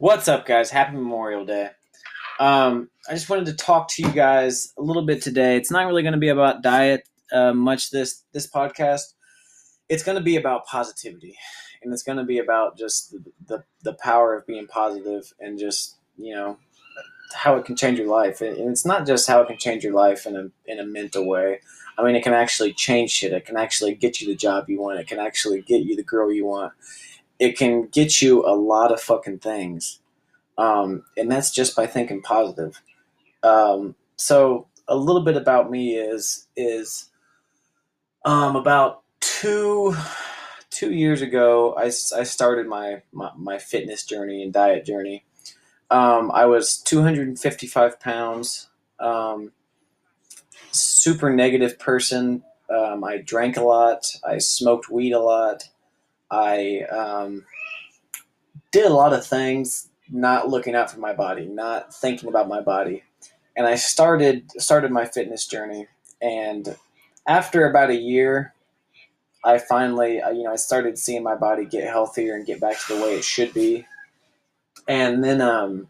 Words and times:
What's 0.00 0.28
up, 0.28 0.46
guys? 0.46 0.70
Happy 0.70 0.94
Memorial 0.94 1.44
Day. 1.44 1.70
Um, 2.38 2.88
I 3.10 3.14
just 3.14 3.28
wanted 3.28 3.46
to 3.46 3.54
talk 3.54 3.88
to 3.88 4.02
you 4.02 4.12
guys 4.12 4.72
a 4.78 4.82
little 4.82 5.04
bit 5.04 5.20
today. 5.20 5.56
It's 5.56 5.72
not 5.72 5.88
really 5.88 6.02
going 6.02 6.12
to 6.12 6.20
be 6.20 6.28
about 6.28 6.62
diet 6.62 7.08
uh, 7.32 7.52
much 7.52 7.90
this 7.90 8.22
this 8.30 8.48
podcast. 8.48 9.14
It's 9.88 10.04
going 10.04 10.16
to 10.16 10.22
be 10.22 10.36
about 10.36 10.66
positivity, 10.66 11.36
and 11.82 11.92
it's 11.92 12.04
going 12.04 12.18
to 12.18 12.22
be 12.22 12.38
about 12.38 12.78
just 12.78 13.10
the, 13.10 13.24
the 13.48 13.64
the 13.82 13.94
power 13.94 14.36
of 14.36 14.46
being 14.46 14.68
positive 14.68 15.32
and 15.40 15.58
just 15.58 15.96
you 16.16 16.32
know 16.32 16.58
how 17.34 17.56
it 17.56 17.64
can 17.64 17.74
change 17.74 17.98
your 17.98 18.06
life. 18.06 18.40
And 18.40 18.70
it's 18.70 18.86
not 18.86 19.04
just 19.04 19.26
how 19.26 19.40
it 19.40 19.48
can 19.48 19.58
change 19.58 19.82
your 19.82 19.94
life 19.94 20.26
in 20.26 20.36
a 20.36 20.48
in 20.64 20.78
a 20.78 20.86
mental 20.86 21.26
way. 21.26 21.58
I 21.98 22.04
mean, 22.04 22.14
it 22.14 22.22
can 22.22 22.34
actually 22.34 22.72
change 22.72 23.10
shit. 23.10 23.32
It 23.32 23.46
can 23.46 23.56
actually 23.56 23.96
get 23.96 24.20
you 24.20 24.28
the 24.28 24.36
job 24.36 24.70
you 24.70 24.80
want. 24.80 25.00
It 25.00 25.08
can 25.08 25.18
actually 25.18 25.60
get 25.60 25.82
you 25.82 25.96
the 25.96 26.04
girl 26.04 26.32
you 26.32 26.46
want 26.46 26.72
it 27.38 27.56
can 27.56 27.86
get 27.88 28.20
you 28.20 28.44
a 28.46 28.54
lot 28.54 28.92
of 28.92 29.00
fucking 29.00 29.38
things. 29.38 30.00
Um, 30.56 31.04
and 31.16 31.30
that's 31.30 31.50
just 31.50 31.76
by 31.76 31.86
thinking 31.86 32.20
positive. 32.22 32.82
Um, 33.42 33.94
so 34.16 34.66
a 34.88 34.96
little 34.96 35.22
bit 35.22 35.36
about 35.36 35.70
me 35.70 35.94
is 35.94 36.48
is 36.56 37.10
um, 38.24 38.56
about 38.56 39.02
two 39.20 39.94
two 40.70 40.92
years 40.92 41.22
ago 41.22 41.74
I, 41.76 41.86
I 41.86 42.22
started 42.22 42.66
my, 42.66 43.02
my, 43.12 43.30
my 43.36 43.58
fitness 43.58 44.04
journey 44.04 44.42
and 44.42 44.52
diet 44.52 44.84
journey. 44.84 45.24
Um, 45.90 46.30
I 46.32 46.44
was 46.46 46.76
255 46.78 47.98
pounds, 47.98 48.68
um, 49.00 49.52
super 50.70 51.30
negative 51.30 51.78
person. 51.78 52.42
Um, 52.68 53.02
I 53.02 53.18
drank 53.18 53.56
a 53.56 53.62
lot. 53.62 54.14
I 54.24 54.38
smoked 54.38 54.90
weed 54.90 55.12
a 55.12 55.20
lot. 55.20 55.64
I 56.30 56.82
um, 56.90 57.44
did 58.70 58.86
a 58.86 58.92
lot 58.92 59.12
of 59.12 59.26
things 59.26 59.88
not 60.10 60.48
looking 60.48 60.74
out 60.74 60.90
for 60.90 61.00
my 61.00 61.12
body, 61.12 61.46
not 61.46 61.94
thinking 61.94 62.28
about 62.28 62.48
my 62.48 62.60
body. 62.60 63.02
And 63.56 63.66
I 63.66 63.74
started 63.74 64.50
started 64.60 64.90
my 64.90 65.04
fitness 65.04 65.46
journey 65.46 65.88
and 66.22 66.76
after 67.26 67.68
about 67.68 67.90
a 67.90 67.96
year 67.96 68.54
I 69.44 69.58
finally 69.58 70.16
you 70.16 70.44
know 70.44 70.52
I 70.52 70.56
started 70.56 70.98
seeing 70.98 71.22
my 71.22 71.34
body 71.34 71.64
get 71.64 71.84
healthier 71.84 72.34
and 72.34 72.46
get 72.46 72.60
back 72.60 72.78
to 72.86 72.94
the 72.94 73.02
way 73.02 73.16
it 73.16 73.24
should 73.24 73.52
be. 73.52 73.86
And 74.86 75.22
then 75.22 75.40
um, 75.40 75.88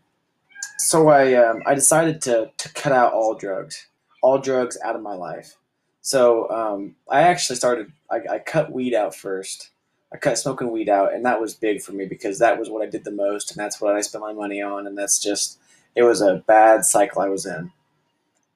so 0.79 1.09
I 1.09 1.35
um, 1.35 1.63
I 1.67 1.75
decided 1.75 2.23
to 2.23 2.51
to 2.57 2.73
cut 2.73 2.93
out 2.93 3.13
all 3.13 3.35
drugs, 3.35 3.87
all 4.23 4.39
drugs 4.39 4.79
out 4.83 4.97
of 4.97 5.03
my 5.03 5.15
life. 5.15 5.57
So 6.01 6.49
um, 6.51 6.97
I 7.11 7.23
actually 7.23 7.57
started 7.57 7.93
I, 8.11 8.21
I 8.31 8.39
cut 8.39 8.73
weed 8.73 8.95
out 8.95 9.15
first 9.15 9.71
I 10.13 10.17
cut 10.17 10.39
smoking 10.39 10.71
weed 10.71 10.89
out, 10.89 11.13
and 11.13 11.25
that 11.27 11.41
was 11.41 11.55
big 11.55 11.83
for 11.83 11.93
me 11.93 12.07
because 12.07 12.39
that 12.39 12.59
was 12.59 12.71
what 12.71 12.83
I 12.83 12.91
did 12.91 13.05
the 13.05 13.11
most, 13.11 13.51
and 13.51 13.59
that's 13.59 13.81
what 13.81 13.95
I 13.95 14.01
spent 14.01 14.23
my 14.23 14.33
money 14.33 14.63
on, 14.63 14.87
and 14.87 14.97
that's 14.97 15.19
just 15.19 15.59
it 15.95 16.03
was 16.03 16.23
a 16.23 16.43
bad 16.47 16.85
cycle 16.85 17.21
I 17.21 17.29
was 17.29 17.45
in. 17.45 17.73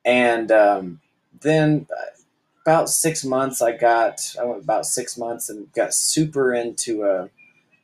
And 0.05 0.51
um, 0.51 1.01
then 1.41 1.87
uh, 1.91 2.05
about 2.63 2.89
six 2.89 3.25
months, 3.25 3.61
I 3.61 3.77
got 3.77 4.35
I 4.41 4.45
went 4.45 4.63
about 4.63 4.87
six 4.87 5.19
months 5.19 5.51
and 5.51 5.71
got 5.73 5.95
super 5.95 6.55
into. 6.55 7.05
a. 7.05 7.29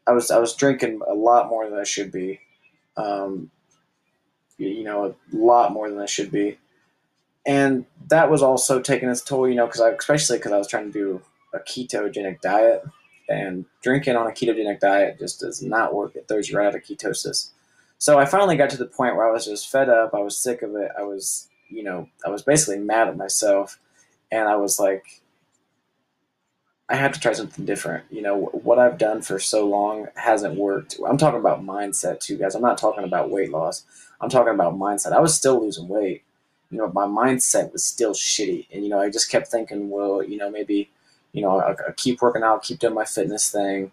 I 0.06 0.12
was 0.12 0.30
I 0.30 0.38
was 0.38 0.54
drinking 0.54 1.02
a 1.06 1.12
lot 1.12 1.50
more 1.50 1.68
than 1.68 1.78
I 1.78 1.84
should 1.84 2.10
be, 2.10 2.40
um, 2.96 3.50
you 4.56 4.82
know, 4.82 5.04
a 5.04 5.14
lot 5.36 5.72
more 5.72 5.90
than 5.90 5.98
I 5.98 6.06
should 6.06 6.30
be, 6.30 6.56
and 7.44 7.84
that 8.08 8.30
was 8.30 8.42
also 8.42 8.80
taking 8.80 9.10
its 9.10 9.20
toll, 9.20 9.46
you 9.46 9.54
know, 9.54 9.66
because 9.66 9.82
I 9.82 9.90
especially 9.90 10.38
because 10.38 10.52
I 10.52 10.56
was 10.56 10.68
trying 10.68 10.90
to 10.90 10.98
do 10.98 11.22
a 11.52 11.58
ketogenic 11.58 12.40
diet 12.40 12.82
and 13.28 13.64
drinking 13.82 14.16
on 14.16 14.26
a 14.26 14.30
ketogenic 14.30 14.80
diet 14.80 15.18
just 15.18 15.40
does 15.40 15.62
not 15.62 15.94
work. 15.94 16.16
It 16.16 16.26
throws 16.28 16.48
you 16.48 16.56
right 16.56 16.66
out 16.66 16.74
of 16.74 16.82
ketosis. 16.82 17.50
So 17.98 18.18
I 18.18 18.24
finally 18.24 18.56
got 18.56 18.70
to 18.70 18.76
the 18.76 18.86
point 18.86 19.16
where 19.16 19.28
I 19.28 19.32
was 19.32 19.44
just 19.44 19.70
fed 19.70 19.88
up. 19.88 20.14
I 20.14 20.20
was 20.20 20.38
sick 20.38 20.62
of 20.62 20.74
it. 20.76 20.90
I 20.96 21.02
was, 21.02 21.48
you 21.68 21.82
know, 21.82 22.08
I 22.24 22.30
was 22.30 22.42
basically 22.42 22.78
mad 22.78 23.08
at 23.08 23.16
myself. 23.16 23.78
And 24.30 24.48
I 24.48 24.56
was 24.56 24.78
like, 24.78 25.20
I 26.88 26.96
have 26.96 27.12
to 27.12 27.20
try 27.20 27.32
something 27.32 27.64
different. 27.64 28.04
You 28.10 28.22
know, 28.22 28.36
what 28.36 28.78
I've 28.78 28.98
done 28.98 29.20
for 29.20 29.38
so 29.38 29.68
long 29.68 30.06
hasn't 30.14 30.54
worked. 30.54 30.96
I'm 31.06 31.18
talking 31.18 31.40
about 31.40 31.64
mindset 31.64 32.20
too, 32.20 32.38
guys. 32.38 32.54
I'm 32.54 32.62
not 32.62 32.78
talking 32.78 33.04
about 33.04 33.30
weight 33.30 33.50
loss. 33.50 33.84
I'm 34.20 34.30
talking 34.30 34.54
about 34.54 34.78
mindset. 34.78 35.12
I 35.12 35.20
was 35.20 35.34
still 35.34 35.60
losing 35.60 35.88
weight. 35.88 36.22
You 36.70 36.78
know, 36.78 36.90
my 36.94 37.04
mindset 37.04 37.72
was 37.72 37.84
still 37.84 38.12
shitty. 38.12 38.66
And, 38.72 38.84
you 38.84 38.90
know, 38.90 39.00
I 39.00 39.10
just 39.10 39.30
kept 39.30 39.48
thinking, 39.48 39.90
well, 39.90 40.22
you 40.22 40.36
know, 40.36 40.50
maybe 40.50 40.90
you 41.32 41.42
know, 41.42 41.58
I'll, 41.58 41.76
I'll 41.86 41.94
keep 41.96 42.20
working 42.20 42.42
out, 42.42 42.62
keep 42.62 42.78
doing 42.78 42.94
my 42.94 43.04
fitness 43.04 43.50
thing, 43.50 43.90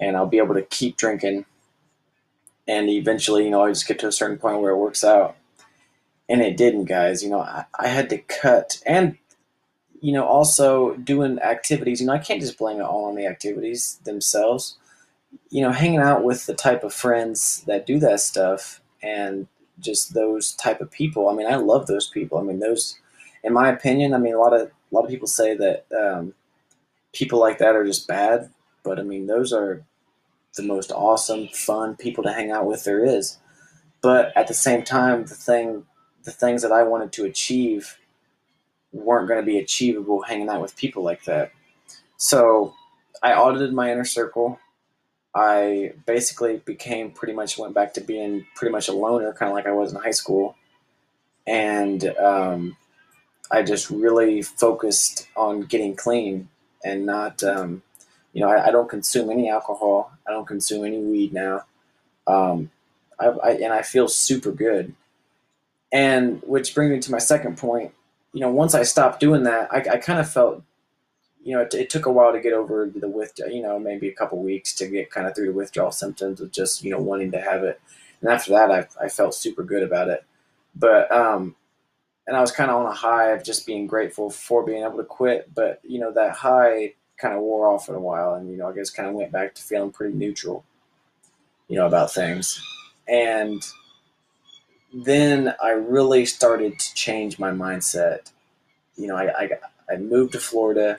and 0.00 0.16
I'll 0.16 0.26
be 0.26 0.38
able 0.38 0.54
to 0.54 0.62
keep 0.62 0.96
drinking. 0.96 1.44
And 2.66 2.88
eventually, 2.88 3.44
you 3.44 3.50
know, 3.50 3.64
I 3.64 3.68
just 3.68 3.88
get 3.88 3.98
to 4.00 4.08
a 4.08 4.12
certain 4.12 4.38
point 4.38 4.60
where 4.60 4.72
it 4.72 4.78
works 4.78 5.04
out. 5.04 5.36
And 6.28 6.40
it 6.40 6.56
didn't, 6.56 6.84
guys. 6.84 7.22
You 7.22 7.30
know, 7.30 7.40
I, 7.40 7.64
I 7.78 7.88
had 7.88 8.08
to 8.10 8.18
cut. 8.18 8.80
And, 8.86 9.18
you 10.00 10.12
know, 10.12 10.24
also 10.24 10.94
doing 10.94 11.40
activities. 11.40 12.00
You 12.00 12.06
know, 12.06 12.12
I 12.12 12.18
can't 12.18 12.40
just 12.40 12.58
blame 12.58 12.78
it 12.78 12.84
all 12.84 13.06
on 13.06 13.16
the 13.16 13.26
activities 13.26 13.98
themselves. 14.04 14.76
You 15.50 15.62
know, 15.62 15.72
hanging 15.72 16.00
out 16.00 16.22
with 16.22 16.46
the 16.46 16.54
type 16.54 16.84
of 16.84 16.94
friends 16.94 17.64
that 17.66 17.86
do 17.86 17.98
that 17.98 18.20
stuff 18.20 18.80
and 19.02 19.48
just 19.80 20.14
those 20.14 20.52
type 20.52 20.80
of 20.80 20.90
people. 20.90 21.28
I 21.28 21.34
mean, 21.34 21.46
I 21.46 21.56
love 21.56 21.86
those 21.86 22.08
people. 22.08 22.38
I 22.38 22.42
mean, 22.42 22.60
those, 22.60 22.98
in 23.42 23.52
my 23.52 23.68
opinion, 23.68 24.14
I 24.14 24.18
mean, 24.18 24.34
a 24.34 24.38
lot 24.38 24.54
of 24.54 24.68
a 24.68 24.94
lot 24.94 25.04
of 25.04 25.10
people 25.10 25.28
say 25.28 25.56
that 25.56 25.86
um, 25.96 26.34
people 27.12 27.38
like 27.38 27.58
that 27.58 27.76
are 27.76 27.84
just 27.84 28.06
bad. 28.06 28.50
But 28.82 28.98
I 28.98 29.02
mean, 29.02 29.26
those 29.26 29.52
are 29.52 29.82
the 30.56 30.62
most 30.62 30.90
awesome, 30.92 31.48
fun 31.48 31.96
people 31.96 32.24
to 32.24 32.32
hang 32.32 32.50
out 32.50 32.66
with 32.66 32.84
there 32.84 33.04
is. 33.04 33.38
But 34.00 34.36
at 34.36 34.48
the 34.48 34.54
same 34.54 34.82
time, 34.82 35.24
the 35.26 35.34
thing, 35.34 35.84
the 36.24 36.30
things 36.30 36.62
that 36.62 36.72
I 36.72 36.82
wanted 36.82 37.12
to 37.12 37.24
achieve 37.24 37.98
weren't 38.92 39.28
going 39.28 39.40
to 39.40 39.46
be 39.46 39.58
achievable 39.58 40.22
hanging 40.22 40.48
out 40.48 40.60
with 40.60 40.76
people 40.76 41.02
like 41.02 41.24
that. 41.24 41.52
So 42.16 42.74
I 43.22 43.34
audited 43.34 43.72
my 43.72 43.92
inner 43.92 44.04
circle. 44.04 44.58
I 45.34 45.92
basically 46.06 46.58
became 46.64 47.12
pretty 47.12 47.34
much 47.34 47.56
went 47.56 47.74
back 47.74 47.94
to 47.94 48.00
being 48.00 48.46
pretty 48.56 48.72
much 48.72 48.88
a 48.88 48.92
loner, 48.92 49.32
kind 49.32 49.50
of 49.50 49.54
like 49.54 49.66
I 49.66 49.72
was 49.72 49.92
in 49.92 50.00
high 50.00 50.10
school. 50.10 50.56
And 51.46 52.04
um, 52.16 52.76
I 53.50 53.62
just 53.62 53.90
really 53.90 54.42
focused 54.42 55.28
on 55.36 55.62
getting 55.62 55.94
clean 55.94 56.48
and 56.84 57.06
not, 57.06 57.42
um, 57.42 57.82
you 58.32 58.40
know, 58.40 58.48
I, 58.48 58.68
I, 58.68 58.70
don't 58.70 58.88
consume 58.88 59.30
any 59.30 59.50
alcohol. 59.50 60.12
I 60.26 60.30
don't 60.30 60.46
consume 60.46 60.84
any 60.84 60.98
weed 60.98 61.32
now. 61.32 61.64
Um, 62.26 62.70
I, 63.18 63.26
I, 63.26 63.50
and 63.52 63.72
I 63.72 63.82
feel 63.82 64.08
super 64.08 64.52
good. 64.52 64.94
And 65.92 66.40
which 66.42 66.74
brings 66.74 66.92
me 66.92 67.00
to 67.00 67.10
my 67.10 67.18
second 67.18 67.58
point. 67.58 67.92
You 68.32 68.40
know, 68.40 68.50
once 68.50 68.74
I 68.74 68.84
stopped 68.84 69.18
doing 69.20 69.42
that, 69.42 69.72
I, 69.72 69.78
I 69.78 69.96
kind 69.96 70.20
of 70.20 70.30
felt, 70.30 70.62
you 71.42 71.56
know, 71.56 71.62
it, 71.62 71.74
it, 71.74 71.90
took 71.90 72.06
a 72.06 72.12
while 72.12 72.32
to 72.32 72.40
get 72.40 72.52
over 72.52 72.90
the 72.94 73.08
withdrawal, 73.08 73.50
you 73.50 73.62
know, 73.62 73.78
maybe 73.78 74.08
a 74.08 74.14
couple 74.14 74.40
weeks 74.40 74.72
to 74.76 74.86
get 74.86 75.10
kind 75.10 75.26
of 75.26 75.34
through 75.34 75.46
the 75.46 75.52
withdrawal 75.52 75.90
symptoms 75.90 76.40
of 76.40 76.52
just, 76.52 76.84
you 76.84 76.92
know, 76.92 77.00
wanting 77.00 77.32
to 77.32 77.40
have 77.40 77.64
it. 77.64 77.80
And 78.20 78.30
after 78.30 78.52
that, 78.52 78.70
I, 78.70 79.04
I 79.04 79.08
felt 79.08 79.34
super 79.34 79.64
good 79.64 79.82
about 79.82 80.08
it. 80.08 80.24
But 80.76 81.10
um, 81.10 81.56
and 82.26 82.36
I 82.36 82.40
was 82.40 82.52
kind 82.52 82.70
of 82.70 82.76
on 82.76 82.86
a 82.86 82.94
high 82.94 83.30
of 83.30 83.44
just 83.44 83.66
being 83.66 83.86
grateful 83.86 84.30
for 84.30 84.64
being 84.64 84.84
able 84.84 84.98
to 84.98 85.04
quit. 85.04 85.52
But 85.54 85.80
you 85.82 85.98
know 85.98 86.12
that 86.12 86.32
high 86.32 86.94
kind 87.18 87.34
of 87.34 87.40
wore 87.40 87.68
off 87.68 87.88
in 87.88 87.94
a 87.94 88.00
while, 88.00 88.34
and 88.34 88.50
you 88.50 88.56
know 88.56 88.68
I 88.68 88.72
guess 88.72 88.90
kind 88.90 89.08
of 89.08 89.14
went 89.14 89.32
back 89.32 89.54
to 89.54 89.62
feeling 89.62 89.90
pretty 89.90 90.16
neutral, 90.16 90.64
you 91.68 91.76
know, 91.76 91.86
about 91.86 92.12
things. 92.12 92.62
And 93.08 93.62
then 94.92 95.54
I 95.62 95.70
really 95.70 96.26
started 96.26 96.78
to 96.78 96.94
change 96.94 97.38
my 97.38 97.50
mindset. 97.50 98.30
You 98.96 99.08
know, 99.08 99.16
I 99.16 99.44
I, 99.44 99.50
I 99.92 99.96
moved 99.96 100.32
to 100.32 100.40
Florida. 100.40 100.98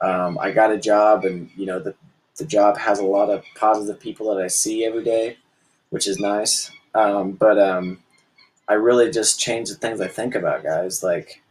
Um, 0.00 0.38
I 0.38 0.52
got 0.52 0.70
a 0.72 0.78
job, 0.78 1.24
and 1.24 1.50
you 1.56 1.66
know 1.66 1.78
the 1.78 1.94
the 2.36 2.44
job 2.44 2.78
has 2.78 2.98
a 2.98 3.04
lot 3.04 3.30
of 3.30 3.44
positive 3.56 4.00
people 4.00 4.34
that 4.34 4.42
I 4.42 4.46
see 4.46 4.84
every 4.84 5.02
day, 5.04 5.38
which 5.90 6.06
is 6.06 6.18
nice. 6.18 6.70
Um, 6.94 7.32
but 7.32 7.58
um, 7.58 7.98
I 8.68 8.74
really 8.74 9.10
just 9.10 9.40
change 9.40 9.70
the 9.70 9.74
things 9.74 10.00
I 10.00 10.08
think 10.08 10.34
about, 10.34 10.62
guys. 10.62 11.02
Like, 11.02 11.42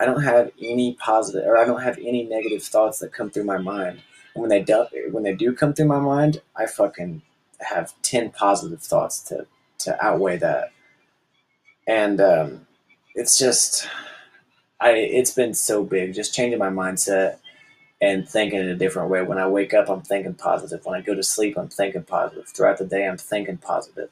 I 0.00 0.06
don't 0.06 0.22
have 0.22 0.50
any 0.60 0.94
positive 0.94 1.46
or 1.46 1.56
I 1.56 1.64
don't 1.64 1.82
have 1.82 1.98
any 1.98 2.24
negative 2.24 2.62
thoughts 2.62 2.98
that 3.00 3.12
come 3.12 3.30
through 3.30 3.44
my 3.44 3.58
mind. 3.58 4.02
And 4.34 4.42
when 4.42 4.50
they 4.50 4.62
do, 4.62 4.86
when 5.10 5.22
they 5.22 5.34
do 5.34 5.54
come 5.54 5.72
through 5.72 5.86
my 5.86 6.00
mind, 6.00 6.42
I 6.56 6.66
fucking 6.66 7.22
have 7.60 7.94
ten 8.02 8.30
positive 8.30 8.82
thoughts 8.82 9.20
to 9.24 9.46
to 9.78 10.04
outweigh 10.04 10.38
that. 10.38 10.72
And 11.86 12.20
um, 12.20 12.66
it's 13.14 13.38
just, 13.38 13.88
I 14.80 14.90
it's 14.92 15.30
been 15.32 15.54
so 15.54 15.84
big, 15.84 16.14
just 16.14 16.34
changing 16.34 16.58
my 16.58 16.70
mindset 16.70 17.38
and 18.00 18.28
thinking 18.28 18.60
in 18.60 18.68
a 18.68 18.76
different 18.76 19.08
way. 19.08 19.22
When 19.22 19.38
I 19.38 19.48
wake 19.48 19.72
up, 19.72 19.88
I'm 19.88 20.02
thinking 20.02 20.34
positive. 20.34 20.84
When 20.84 20.98
I 20.98 21.02
go 21.02 21.14
to 21.14 21.22
sleep, 21.22 21.56
I'm 21.56 21.68
thinking 21.68 22.02
positive. 22.02 22.48
Throughout 22.48 22.78
the 22.78 22.84
day, 22.84 23.06
I'm 23.08 23.16
thinking 23.16 23.56
positive. 23.56 24.10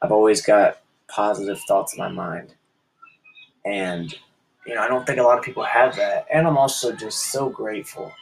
I've 0.00 0.12
always 0.12 0.40
got 0.40 0.78
positive 1.10 1.60
thoughts 1.68 1.94
in 1.94 1.98
my 1.98 2.08
mind. 2.08 2.54
And, 3.64 4.14
you 4.66 4.74
know, 4.74 4.80
I 4.80 4.88
don't 4.88 5.06
think 5.06 5.18
a 5.18 5.22
lot 5.22 5.38
of 5.38 5.44
people 5.44 5.64
have 5.64 5.96
that. 5.96 6.26
And 6.32 6.46
I'm 6.46 6.58
also 6.58 6.92
just 6.92 7.30
so 7.30 7.48
grateful. 7.48 8.12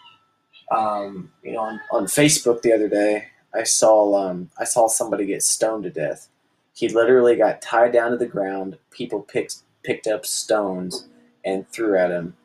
Um, 0.70 1.32
you 1.43 1.52
know, 1.52 1.61
on, 1.61 1.81
on 1.93 2.05
Facebook 2.06 2.62
the 2.62 2.73
other 2.73 2.88
day, 2.88 3.29
I 3.55 3.62
saw 3.62 4.29
um, 4.29 4.50
I 4.58 4.64
saw 4.64 4.88
somebody 4.88 5.25
get 5.26 5.43
stoned 5.43 5.85
to 5.85 5.90
death. 5.90 6.29
He 6.75 6.88
literally 6.88 7.37
got 7.37 7.62
tied 7.62 7.93
down 7.93 8.11
to 8.11 8.17
the 8.17 8.26
ground. 8.26 8.79
People 8.91 9.20
picked 9.20 9.56
picked 9.82 10.06
up 10.06 10.26
stones 10.26 11.08
and 11.44 11.69
threw 11.70 11.96
at 11.96 12.11
him, 12.11 12.37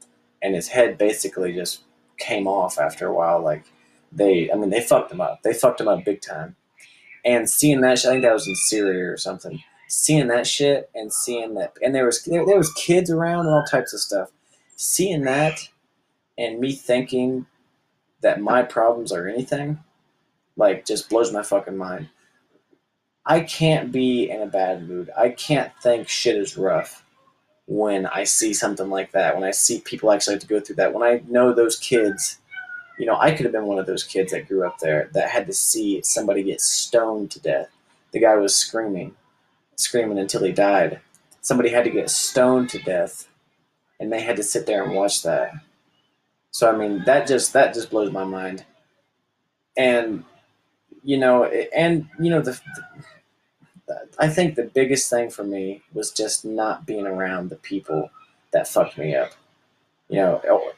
and 0.42 0.56
his 0.56 0.69
head 0.69 0.98
basically 0.98 1.54
just 1.54 1.84
came 2.18 2.48
off 2.48 2.80
after 2.80 3.07
a 3.07 3.13
while. 3.13 3.44
Like 3.44 3.66
they, 4.12 4.50
I 4.51 4.56
mean, 4.56 4.69
they 4.69 4.81
fucked 4.81 5.12
him 5.12 5.22
up. 5.22 5.44
They 5.44 5.54
fucked 5.54 5.81
him 5.81 5.88
up 5.88 6.06
big 6.06 6.22
time. 6.22 6.56
And 7.25 7.50
seeing 7.50 7.81
that, 7.81 8.06
I 8.06 8.10
think 8.10 8.24
that 8.24 8.34
was 8.34 8.48
in 8.48 8.56
Syria 8.56 9.12
or 9.12 9.18
something. 9.18 9.63
Seeing 9.95 10.28
that 10.30 10.48
shit 10.48 10.90
and 10.95 11.13
seeing 11.13 11.54
that, 11.54 11.78
and 11.84 11.94
there 11.94 12.06
was 12.06 12.24
there, 12.24 12.44
there 12.48 12.57
was 12.57 12.74
kids 12.74 13.12
around 13.12 13.45
and 13.45 13.50
all 13.50 13.63
types 13.63 13.94
of 13.94 14.00
stuff. 14.00 14.31
Seeing 14.75 15.22
that, 15.22 15.69
and 16.36 16.60
me 16.60 16.74
thinking 16.74 17.45
that 18.22 18.42
my 18.42 18.63
problems 18.63 19.12
are 19.12 19.28
anything, 19.28 19.84
like 20.57 20.84
just 20.84 21.12
blows 21.12 21.31
my 21.31 21.44
fucking 21.44 21.78
mind. 21.78 22.10
I 23.24 23.42
can't 23.42 23.92
be 23.92 24.31
in 24.31 24.42
a 24.42 24.48
bad 24.48 24.90
mood. 24.90 25.12
I 25.16 25.30
can't 25.30 25.72
think 25.84 26.10
shit 26.10 26.38
is 26.38 26.57
rough 26.57 27.06
when 27.68 28.07
I 28.07 28.24
see 28.24 28.51
something 28.51 28.89
like 28.89 29.12
that. 29.12 29.36
When 29.36 29.44
I 29.44 29.51
see 29.51 29.80
people 29.80 30.12
actually 30.12 30.34
have 30.34 30.42
to 30.42 30.48
go 30.48 30.60
through 30.60 30.78
that. 30.78 30.94
When 30.94 31.04
I 31.04 31.22
know 31.28 31.54
those 31.54 31.78
kids, 31.78 32.39
you 32.98 33.06
know, 33.06 33.18
I 33.19 33.30
could 33.30 33.46
have 33.46 33.54
been 33.54 33.68
one 33.68 33.78
of 33.78 33.86
those 33.86 34.04
kids 34.04 34.31
that 34.31 34.48
grew 34.48 34.66
up 34.66 34.80
there 34.80 35.12
that 35.13 35.30
had 35.30 35.46
to 35.46 35.54
see 35.54 36.01
somebody 36.01 36.42
get 36.42 36.62
stoned 36.62 37.30
to 37.31 37.39
death. 37.39 37.69
The 38.12 38.19
guy 38.19 38.36
was 38.38 38.56
screaming, 38.56 39.16
screaming 39.75 40.20
until 40.20 40.44
he 40.44 40.52
died. 40.52 41.00
Somebody 41.42 41.70
had 41.70 41.84
to 41.84 41.90
get 41.90 42.10
stoned 42.10 42.70
to 42.70 42.80
death, 42.80 43.28
and 44.00 44.12
they 44.12 44.22
had 44.22 44.38
to 44.38 44.44
sit 44.44 44.66
there 44.66 44.84
and 44.84 44.94
watch 44.94 45.24
that. 45.24 45.54
So 46.52 46.72
I 46.72 46.78
mean, 46.78 47.04
that 47.06 47.28
just 47.28 47.54
that 47.54 47.74
just 47.74 47.90
blows 47.90 48.12
my 48.12 48.24
mind. 48.24 48.66
And 49.75 50.24
you 51.04 51.18
know, 51.18 51.46
and 51.46 52.08
you 52.20 52.30
know 52.30 52.42
the, 52.42 52.60
the 53.88 54.08
I 54.20 54.28
think 54.30 54.56
the 54.56 54.64
biggest 54.64 55.10
thing 55.10 55.30
for 55.30 55.44
me 55.44 55.81
was 55.94 56.12
just 56.12 56.46
not 56.46 56.86
being 56.86 57.06
around 57.08 57.50
the 57.50 57.56
people 57.56 58.10
that 58.52 58.68
fucked 58.68 58.98
me 58.98 59.16
up. 59.16 59.31
You 60.10 60.18
know, 60.18 60.42
oh, 60.48 60.72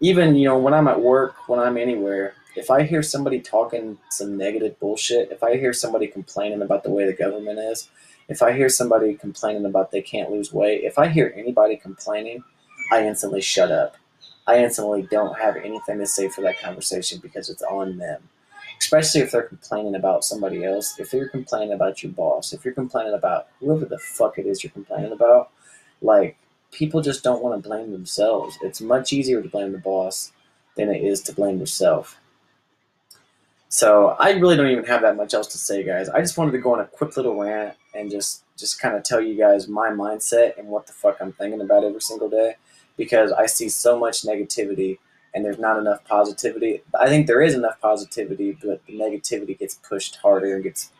even 0.00 0.34
you 0.34 0.48
know 0.48 0.58
when 0.58 0.74
I'm 0.74 0.88
at 0.88 1.00
work, 1.00 1.48
when 1.48 1.60
I'm 1.60 1.76
anywhere, 1.76 2.34
if 2.56 2.70
I 2.70 2.82
hear 2.82 3.02
somebody 3.02 3.40
talking 3.40 3.98
some 4.10 4.36
negative 4.36 4.78
bullshit, 4.80 5.30
if 5.30 5.42
I 5.42 5.56
hear 5.56 5.72
somebody 5.72 6.06
complaining 6.06 6.62
about 6.62 6.82
the 6.82 6.90
way 6.90 7.04
the 7.06 7.12
government 7.12 7.58
is, 7.58 7.88
if 8.30 8.42
I 8.42 8.52
hear 8.52 8.70
somebody 8.70 9.14
complaining 9.14 9.66
about 9.66 9.90
they 9.90 10.00
can't 10.00 10.30
lose 10.30 10.52
weight, 10.52 10.84
if 10.84 10.98
I 10.98 11.08
hear 11.08 11.34
anybody 11.36 11.76
complaining, 11.76 12.42
I 12.90 13.06
instantly 13.06 13.42
shut 13.42 13.70
up. 13.70 13.96
I 14.46 14.64
instantly 14.64 15.06
don't 15.10 15.38
have 15.38 15.56
anything 15.56 15.98
to 15.98 16.06
say 16.06 16.28
for 16.28 16.40
that 16.40 16.60
conversation 16.60 17.20
because 17.22 17.50
it's 17.50 17.62
on 17.62 17.98
them 17.98 18.22
especially 18.80 19.20
if 19.20 19.30
they're 19.30 19.42
complaining 19.42 19.94
about 19.94 20.24
somebody 20.24 20.64
else. 20.64 20.98
If 20.98 21.12
you're 21.12 21.28
complaining 21.28 21.72
about 21.72 22.02
your 22.02 22.12
boss, 22.12 22.52
if 22.52 22.64
you're 22.64 22.74
complaining 22.74 23.12
about 23.12 23.48
whoever 23.60 23.84
the 23.84 23.98
fuck 23.98 24.38
it 24.38 24.46
is 24.46 24.64
you're 24.64 24.72
complaining 24.72 25.12
about, 25.12 25.50
like 26.00 26.36
people 26.72 27.02
just 27.02 27.22
don't 27.22 27.42
want 27.42 27.62
to 27.62 27.68
blame 27.68 27.92
themselves. 27.92 28.58
It's 28.62 28.80
much 28.80 29.12
easier 29.12 29.42
to 29.42 29.48
blame 29.48 29.72
the 29.72 29.78
boss 29.78 30.32
than 30.76 30.88
it 30.88 31.04
is 31.04 31.20
to 31.22 31.34
blame 31.34 31.58
yourself. 31.60 32.18
So 33.68 34.16
I 34.18 34.32
really 34.32 34.56
don't 34.56 34.70
even 34.70 34.84
have 34.84 35.02
that 35.02 35.16
much 35.16 35.34
else 35.34 35.46
to 35.48 35.58
say, 35.58 35.84
guys. 35.84 36.08
I 36.08 36.20
just 36.20 36.38
wanted 36.38 36.52
to 36.52 36.58
go 36.58 36.72
on 36.72 36.80
a 36.80 36.86
quick 36.86 37.16
little 37.16 37.38
rant 37.40 37.76
and 37.94 38.10
just 38.10 38.44
just 38.56 38.80
kind 38.80 38.96
of 38.96 39.02
tell 39.02 39.20
you 39.20 39.36
guys 39.36 39.68
my 39.68 39.88
mindset 39.88 40.58
and 40.58 40.68
what 40.68 40.86
the 40.86 40.92
fuck 40.92 41.16
I'm 41.20 41.32
thinking 41.32 41.60
about 41.60 41.84
every 41.84 42.00
single 42.00 42.28
day 42.28 42.56
because 42.96 43.32
I 43.32 43.46
see 43.46 43.68
so 43.68 43.98
much 43.98 44.22
negativity 44.22 44.98
and 45.34 45.44
there's 45.44 45.58
not 45.58 45.78
enough 45.78 46.04
positivity. 46.04 46.82
I 46.98 47.08
think 47.08 47.26
there 47.26 47.40
is 47.40 47.54
enough 47.54 47.80
positivity, 47.80 48.58
but 48.62 48.84
the 48.86 48.92
negativity 48.92 49.58
gets 49.58 49.76
pushed 49.76 50.16
harder 50.16 50.54
and 50.54 50.64
gets 50.64 50.90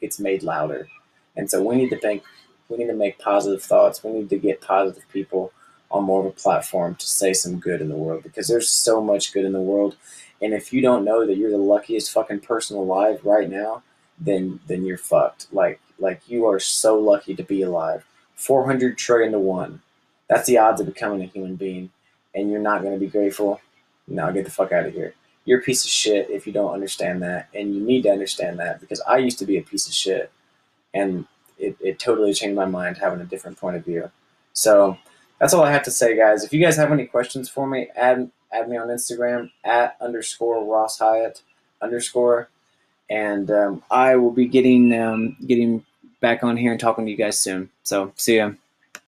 gets 0.00 0.18
made 0.18 0.42
louder. 0.42 0.88
And 1.36 1.50
so 1.50 1.62
we 1.62 1.76
need 1.76 1.90
to 1.90 1.98
think 1.98 2.22
we 2.68 2.76
need 2.76 2.86
to 2.86 2.94
make 2.94 3.18
positive 3.18 3.62
thoughts. 3.62 4.04
We 4.04 4.12
need 4.12 4.30
to 4.30 4.38
get 4.38 4.60
positive 4.60 5.08
people 5.12 5.52
on 5.90 6.04
more 6.04 6.20
of 6.20 6.26
a 6.26 6.30
platform 6.30 6.94
to 6.94 7.06
say 7.06 7.32
some 7.32 7.58
good 7.58 7.80
in 7.80 7.88
the 7.88 7.96
world 7.96 8.22
because 8.22 8.46
there's 8.46 8.70
so 8.70 9.02
much 9.02 9.32
good 9.32 9.44
in 9.44 9.52
the 9.52 9.60
world. 9.60 9.96
And 10.40 10.54
if 10.54 10.72
you 10.72 10.80
don't 10.80 11.04
know 11.04 11.26
that 11.26 11.36
you're 11.36 11.50
the 11.50 11.58
luckiest 11.58 12.12
fucking 12.12 12.40
person 12.40 12.76
alive 12.76 13.20
right 13.24 13.50
now, 13.50 13.82
then 14.18 14.60
then 14.66 14.84
you're 14.84 14.98
fucked. 14.98 15.46
Like 15.52 15.80
like 16.00 16.22
you 16.28 16.46
are 16.46 16.58
so 16.58 16.98
lucky 16.98 17.34
to 17.34 17.42
be 17.42 17.62
alive. 17.62 18.04
400 18.36 18.96
trillion 18.96 19.32
to 19.32 19.38
1. 19.38 19.82
That's 20.28 20.46
the 20.46 20.58
odds 20.58 20.80
of 20.80 20.86
becoming 20.86 21.22
a 21.22 21.26
human 21.26 21.56
being 21.56 21.90
and 22.34 22.50
you're 22.50 22.60
not 22.60 22.82
going 22.82 22.94
to 22.94 23.00
be 23.00 23.10
grateful 23.10 23.60
now 24.10 24.30
get 24.30 24.44
the 24.44 24.50
fuck 24.50 24.72
out 24.72 24.86
of 24.86 24.92
here. 24.92 25.14
You're 25.44 25.60
a 25.60 25.62
piece 25.62 25.84
of 25.84 25.90
shit 25.90 26.28
if 26.30 26.46
you 26.46 26.52
don't 26.52 26.72
understand 26.72 27.22
that, 27.22 27.48
and 27.54 27.74
you 27.74 27.80
need 27.80 28.02
to 28.02 28.10
understand 28.10 28.58
that 28.58 28.80
because 28.80 29.00
I 29.02 29.18
used 29.18 29.38
to 29.38 29.46
be 29.46 29.56
a 29.56 29.62
piece 29.62 29.86
of 29.86 29.94
shit, 29.94 30.30
and 30.92 31.26
it, 31.58 31.76
it 31.80 31.98
totally 31.98 32.34
changed 32.34 32.56
my 32.56 32.66
mind 32.66 32.98
having 32.98 33.20
a 33.20 33.24
different 33.24 33.58
point 33.58 33.76
of 33.76 33.84
view. 33.84 34.10
So 34.52 34.98
that's 35.38 35.54
all 35.54 35.62
I 35.62 35.72
have 35.72 35.84
to 35.84 35.90
say, 35.90 36.16
guys. 36.16 36.44
If 36.44 36.52
you 36.52 36.62
guys 36.62 36.76
have 36.76 36.92
any 36.92 37.06
questions 37.06 37.48
for 37.48 37.66
me, 37.66 37.88
add 37.96 38.30
add 38.52 38.68
me 38.68 38.76
on 38.76 38.88
Instagram 38.88 39.50
at 39.64 39.96
underscore 40.00 40.64
Ross 40.64 40.98
Hyatt 40.98 41.42
underscore, 41.80 42.50
and 43.08 43.50
um, 43.50 43.82
I 43.90 44.16
will 44.16 44.32
be 44.32 44.46
getting 44.46 44.92
um, 44.92 45.36
getting 45.46 45.84
back 46.20 46.44
on 46.44 46.56
here 46.56 46.70
and 46.70 46.80
talking 46.80 47.04
to 47.04 47.10
you 47.10 47.16
guys 47.16 47.38
soon. 47.38 47.70
So 47.82 48.12
see 48.16 48.36
ya. 48.36 48.52